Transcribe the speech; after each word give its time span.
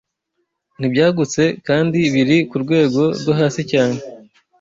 ntibyagutse 0.79 1.43
kandi 1.67 1.99
biri 2.13 2.37
ku 2.49 2.55
rwego 2.63 3.01
rwo 3.19 3.31
hasi 3.39 3.61
cyane 3.71 3.97